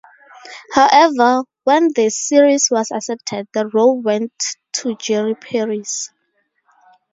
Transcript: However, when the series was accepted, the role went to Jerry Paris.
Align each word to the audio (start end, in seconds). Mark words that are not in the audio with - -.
However, 0.73 1.43
when 1.63 1.89
the 1.95 2.09
series 2.09 2.69
was 2.71 2.89
accepted, 2.89 3.47
the 3.53 3.67
role 3.67 4.01
went 4.01 4.33
to 4.77 4.95
Jerry 4.95 5.35
Paris. 5.35 6.09